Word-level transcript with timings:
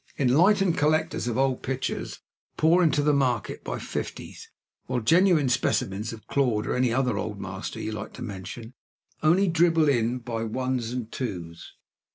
Enlightened 0.17 0.79
collectors 0.79 1.27
of 1.27 1.37
old 1.37 1.61
pictures 1.61 2.21
pour 2.57 2.81
into 2.81 3.03
the 3.03 3.13
market 3.13 3.63
by 3.63 3.77
fifties, 3.77 4.49
while 4.87 4.99
genuine 4.99 5.47
specimens 5.47 6.11
of 6.11 6.25
Claude, 6.25 6.65
or 6.65 6.71
of 6.71 6.77
any 6.77 6.91
other 6.91 7.19
Old 7.19 7.39
Master 7.39 7.79
you 7.79 7.91
like 7.91 8.11
to 8.13 8.23
mention, 8.23 8.73
only 9.21 9.47
dribble 9.47 9.87
in 9.89 10.17
by 10.17 10.43
ones 10.43 10.91
and 10.91 11.11
twos. 11.11 11.75